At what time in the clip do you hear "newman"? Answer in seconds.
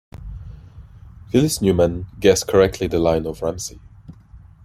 1.61-2.07